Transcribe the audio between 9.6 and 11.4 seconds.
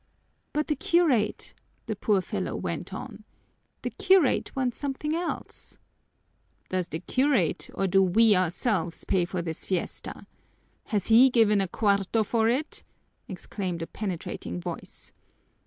fiesta? Has he